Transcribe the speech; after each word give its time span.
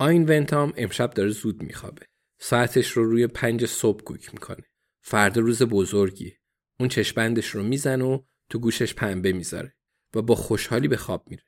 آین 0.00 0.24
ونتام 0.28 0.72
امشب 0.76 1.10
داره 1.10 1.30
زود 1.30 1.62
میخوابه. 1.62 2.06
ساعتش 2.38 2.90
رو 2.90 3.04
روی 3.04 3.26
پنج 3.26 3.66
صبح 3.66 4.02
کوک 4.02 4.34
می‌کنه. 4.34 4.64
فردا 5.00 5.40
روز 5.40 5.62
بزرگیه. 5.62 6.38
اون 6.78 6.88
چشمندش 6.88 7.48
رو 7.48 7.62
می‌زنه 7.62 8.04
و 8.04 8.18
تو 8.50 8.58
گوشش 8.58 8.94
پنبه 8.94 9.32
می‌ذاره 9.32 9.74
و 10.14 10.22
با 10.22 10.34
خوشحالی 10.34 10.88
به 10.88 10.96
خواب 10.96 11.24
میره. 11.30 11.42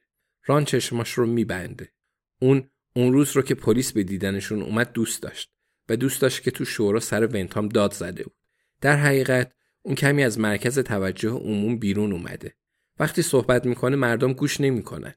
ران 0.47 0.65
چشماش 0.65 1.13
رو 1.13 1.27
میبنده. 1.27 1.93
اون 2.41 2.71
اون 2.97 3.13
روز 3.13 3.37
رو 3.37 3.43
که 3.43 3.55
پلیس 3.55 3.93
به 3.93 4.03
دیدنشون 4.03 4.63
اومد 4.63 4.93
دوست 4.93 5.23
داشت 5.23 5.53
و 5.89 5.97
دوست 5.97 6.21
داشت 6.21 6.43
که 6.43 6.51
تو 6.51 6.65
شورا 6.65 7.01
سر 7.01 7.27
ونتام 7.27 7.69
داد 7.69 7.93
زده 7.93 8.25
بود. 8.25 8.37
در 8.81 8.97
حقیقت 8.97 9.53
اون 9.83 9.95
کمی 9.95 10.25
از 10.25 10.39
مرکز 10.39 10.79
توجه 10.79 11.31
عموم 11.31 11.79
بیرون 11.79 12.13
اومده. 12.13 12.55
وقتی 12.99 13.23
صحبت 13.23 13.67
می‌کنه 13.67 13.97
مردم 13.97 14.33
گوش 14.33 14.61
نمی‌کنن. 14.61 15.15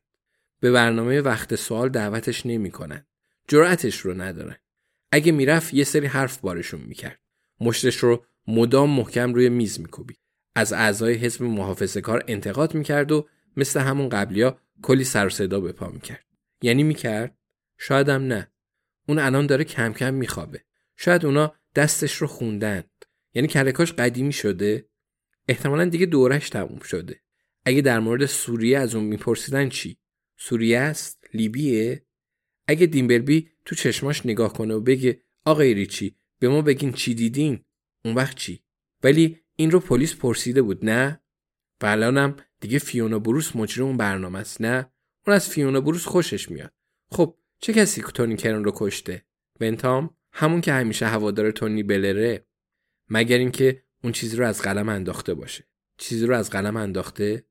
به 0.60 0.72
برنامه 0.72 1.22
وقت 1.22 1.56
سوال 1.56 1.90
دعوتش 1.90 2.46
نمی‌کنن. 2.46 3.06
جرأتش 3.48 3.98
رو 3.98 4.22
ندارن. 4.22 4.56
اگه 5.12 5.32
می‌رفت 5.32 5.74
یه 5.74 5.84
سری 5.84 6.08
حرف 6.08 6.38
بارشون 6.38 6.82
می‌کرد. 6.82 7.20
مشتش 7.60 7.96
رو 7.96 8.26
مدام 8.48 8.90
محکم 8.90 9.34
روی 9.34 9.50
میز 9.50 9.80
میکوبید. 9.80 10.20
از 10.56 10.74
اعضای 10.74 11.14
حزب 11.14 11.44
محافظه 11.44 12.02
کار 12.02 12.24
انتقاد 12.28 12.76
می‌کرد 12.76 13.12
و 13.12 13.28
مثل 13.58 13.80
همون 13.80 14.10
قبلیا 14.10 14.60
کلی 14.82 15.04
سر 15.04 15.30
صدا 15.30 15.60
به 15.60 15.72
پا 15.72 15.88
می‌کرد. 15.88 16.26
یعنی 16.62 16.84
می‌کرد؟ 16.84 17.38
شایدم 17.78 18.24
نه. 18.24 18.52
اون 19.08 19.20
الان 19.20 19.46
داره 19.46 19.64
کم 19.64 19.94
کم 19.94 20.14
میخوابه. 20.14 20.64
شاید 20.98 21.26
اونا 21.26 21.56
دستش 21.76 22.16
رو 22.16 22.28
خوندند. 22.28 22.92
یعنی 23.34 23.48
کلکاش 23.48 23.94
قدیمی 23.94 24.34
شده؟ 24.34 24.90
احتمالا 25.48 25.86
دیگه 25.86 26.06
دورش 26.06 26.50
تموم 26.50 26.80
شده. 26.80 27.22
اگه 27.66 27.82
در 27.82 28.00
مورد 28.00 28.26
سوریه 28.26 28.80
از 28.80 28.96
اون 28.96 29.04
میپرسیدن 29.04 29.70
چی؟ 29.70 29.98
سوریه 30.38 30.80
است؟ 30.80 31.24
لیبیه؟ 31.34 32.05
اگه 32.68 32.86
دیمبلبی 32.86 33.50
تو 33.66 33.76
چشماش 33.76 34.26
نگاه 34.26 34.54
کنه 34.54 34.74
و 34.74 34.82
بگه 34.82 35.22
آقای 35.46 35.74
ریچی 35.74 36.16
به 36.40 36.50
ما 36.50 36.62
بگین 36.62 36.94
چی 36.94 37.14
دیدین؟ 37.14 37.66
اون 38.06 38.16
وقت 38.16 38.38
چی؟ 38.38 38.64
ولی 39.04 39.40
این 39.56 39.72
رو 39.72 39.80
پلیس 39.80 40.16
پرسیده 40.16 40.62
بود 40.62 40.86
نه؟ 40.86 41.22
و 41.82 41.86
الانم 41.86 42.36
دیگه 42.60 42.80
فیونا 42.80 43.20
بروس 43.20 43.56
مجرم 43.56 43.86
اون 43.86 43.98
برنامه 43.98 44.40
است 44.40 44.62
نه؟ 44.62 44.92
اون 45.28 45.36
از 45.36 45.50
فیونا 45.50 45.82
بروس 45.82 46.06
خوشش 46.06 46.52
میاد. 46.52 46.74
خب 47.12 47.38
چه 47.60 47.74
کسی 47.74 48.02
تونی 48.02 48.36
کرن 48.36 48.64
رو 48.64 48.72
کشته؟ 48.76 49.26
ونتام 49.60 50.18
همون 50.32 50.62
که 50.62 50.74
همیشه 50.74 51.08
هوادار 51.08 51.52
تونی 51.52 51.84
بلره. 51.84 52.48
مگر 53.10 53.38
اینکه 53.38 53.84
اون 54.04 54.14
چیزی 54.14 54.38
رو 54.38 54.48
از 54.48 54.62
قلم 54.62 54.90
انداخته 54.90 55.34
باشه. 55.34 55.68
چیزی 55.98 56.26
رو 56.26 56.36
از 56.36 56.50
قلم 56.50 56.78
انداخته؟ 56.78 57.46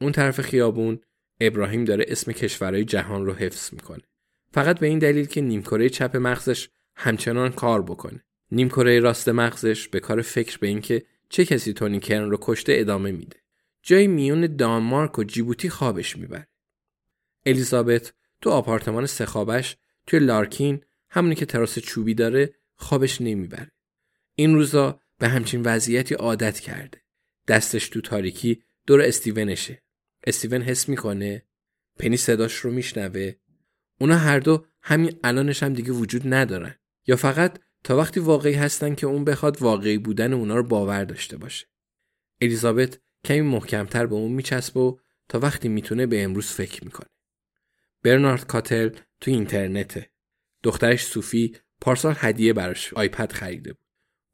اون 0.00 0.12
طرف 0.12 0.40
خیابون 0.40 1.00
ابراهیم 1.40 1.84
داره 1.84 2.04
اسم 2.08 2.32
کشورهای 2.32 2.84
جهان 2.84 3.26
رو 3.26 3.32
حفظ 3.32 3.74
می‌کنه. 3.74 4.02
فقط 4.52 4.78
به 4.78 4.86
این 4.86 4.98
دلیل 4.98 5.26
که 5.26 5.40
نیمکره 5.40 5.88
چپ 5.88 6.16
مغزش 6.16 6.68
همچنان 6.96 7.52
کار 7.52 7.82
بکنه. 7.82 8.24
نیمکره 8.50 9.00
راست 9.00 9.28
مغزش 9.28 9.88
به 9.88 10.00
کار 10.00 10.22
فکر 10.22 10.58
به 10.58 10.66
اینکه 10.66 11.02
چه 11.28 11.44
کسی 11.44 11.72
تونی 11.72 12.00
کرن 12.00 12.30
رو 12.30 12.38
کشته 12.40 12.72
ادامه 12.76 13.12
میده. 13.12 13.36
جای 13.82 14.06
میون 14.06 14.56
دانمارک 14.56 15.18
و 15.18 15.24
جیبوتی 15.24 15.70
خوابش 15.70 16.16
می‌بره. 16.16 16.48
الیزابت 17.46 18.12
تو 18.40 18.50
آپارتمان 18.50 19.06
سخابش 19.06 19.76
توی 20.06 20.20
لارکین 20.20 20.80
همونی 21.10 21.34
که 21.34 21.46
تراس 21.46 21.78
چوبی 21.78 22.14
داره 22.14 22.54
خوابش 22.74 23.20
نمی‌بره. 23.20 23.70
این 24.34 24.54
روزا 24.54 25.00
به 25.18 25.28
همچین 25.28 25.62
وضعیتی 25.62 26.14
عادت 26.14 26.60
کرده. 26.60 27.02
دستش 27.48 27.88
تو 27.88 28.00
تاریکی 28.00 28.62
دور 28.86 29.02
استیونشه. 29.02 29.82
استیون 30.26 30.62
حس 30.62 30.88
می‌کنه 30.88 31.42
پنی 31.98 32.16
صداش 32.16 32.54
رو 32.54 32.70
میشنوه 32.70 33.32
اونا 34.02 34.16
هر 34.16 34.38
دو 34.38 34.64
همین 34.82 35.18
الانش 35.24 35.62
هم 35.62 35.72
دیگه 35.72 35.92
وجود 35.92 36.34
ندارن. 36.34 36.74
یا 37.06 37.16
فقط 37.16 37.58
تا 37.84 37.96
وقتی 37.96 38.20
واقعی 38.20 38.54
هستن 38.54 38.94
که 38.94 39.06
اون 39.06 39.24
بخواد 39.24 39.62
واقعی 39.62 39.98
بودن 39.98 40.32
اونا 40.32 40.56
رو 40.56 40.62
باور 40.62 41.04
داشته 41.04 41.36
باشه. 41.36 41.66
الیزابت 42.40 42.98
کمی 43.24 43.40
محکمتر 43.40 44.06
به 44.06 44.14
اون 44.14 44.32
میچسبه 44.32 44.80
و 44.80 44.96
تا 45.28 45.38
وقتی 45.38 45.68
می‌تونه 45.68 46.06
به 46.06 46.22
امروز 46.22 46.46
فکر 46.46 46.84
می‌کنه. 46.84 47.08
برنارد 48.02 48.46
کاتل 48.46 48.90
تو 49.20 49.30
اینترنته. 49.30 50.10
دخترش 50.62 51.04
صوفی 51.04 51.56
پارسال 51.80 52.14
هدیه 52.18 52.52
براش 52.52 52.94
آیپد 52.94 53.32
خریده 53.32 53.72
بود. 53.72 53.86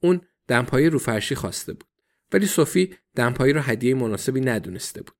اون 0.02 0.20
دمپایی 0.46 0.90
رو 0.90 0.98
فرشی 0.98 1.34
خواسته 1.34 1.72
بود. 1.72 1.88
ولی 2.32 2.46
صوفی 2.46 2.94
دمپایی 3.14 3.52
رو 3.52 3.60
هدیه 3.60 3.94
مناسبی 3.94 4.40
ندونسته 4.40 5.02
بود. 5.02 5.16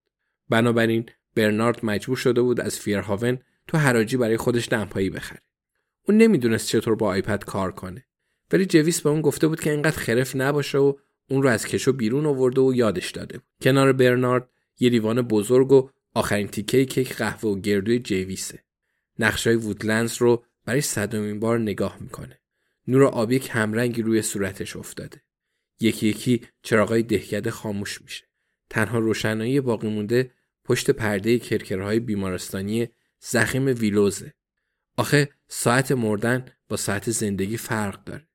بنابراین 0.49 1.07
برنارد 1.35 1.85
مجبور 1.85 2.17
شده 2.17 2.43
بود 2.43 2.61
از 2.61 2.79
فیرهاون 2.79 3.39
تو 3.69 3.79
حراجی 3.79 4.17
برای 4.17 4.37
خودش 4.37 4.69
دمپایی 4.69 5.11
بخره. 5.11 5.41
اون 6.09 6.17
نمی‌دونست 6.19 6.69
چطور 6.69 6.95
با 6.95 7.09
آیپد 7.09 7.45
کار 7.45 7.73
کنه. 7.73 8.05
ولی 8.53 8.67
جویس 8.67 9.01
به 9.01 9.11
اون 9.11 9.21
گفته 9.21 9.49
بود 9.49 9.61
که 9.61 9.71
اینقدر 9.71 9.99
خرف 9.99 10.37
نباشه 10.37 10.79
و 10.79 10.93
اون 11.31 11.43
رو 11.43 11.49
از 11.49 11.67
کشو 11.67 11.93
بیرون 11.93 12.27
آورده 12.27 12.61
و 12.61 12.75
یادش 12.75 13.11
داده. 13.11 13.41
کنار 13.63 13.93
برنارد 13.93 14.49
یه 14.81 14.91
لیوان 14.91 15.23
بزرگ 15.23 15.73
و 15.73 15.91
آخرین 16.15 16.49
تیکه 16.49 16.85
کیک 16.85 17.17
قهوه 17.17 17.51
و 17.51 17.61
گردوی 17.61 17.99
جویسه. 17.99 18.65
نقشای 19.19 19.57
وودلندز 19.57 20.17
رو 20.17 20.45
برای 20.65 20.81
صدومین 20.81 21.41
بار 21.41 21.59
نگاه 21.59 21.97
می‌کنه. 22.01 22.41
نور 22.87 23.05
آبی 23.05 23.39
کمرنگی 23.39 24.03
روی 24.03 24.23
صورتش 24.23 24.77
افتاده. 24.77 25.23
یکی 25.81 26.07
یکی 26.07 26.43
چراغای 26.63 27.03
دهکده 27.03 27.51
خاموش 27.51 28.03
میشه. 28.03 28.25
تنها 28.71 28.99
روشنایی 28.99 29.61
باقی 29.61 29.89
مونده 29.89 30.31
پشت 30.65 30.91
پرده 30.91 31.39
کرکرهای 31.39 32.01
بیمارستانی 32.01 32.89
زخیم 33.21 33.67
ویلوزه. 33.67 34.35
آخه 34.97 35.29
ساعت 35.49 35.93
مردن 35.93 36.45
با 36.69 36.77
ساعت 36.77 37.11
زندگی 37.11 37.57
فرق 37.57 38.05
داره. 38.05 38.28